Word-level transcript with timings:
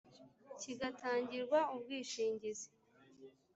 Kigatangirwa 0.61 1.59
ubwishingizi. 1.75 2.67